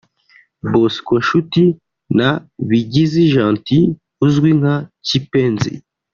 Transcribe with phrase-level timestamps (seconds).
[0.71, 1.63] Bosco Nshuti
[2.17, 2.29] na
[2.69, 3.85] Bigizi Gentil
[4.25, 4.75] uzwi nka
[5.07, 5.71] Kipenzi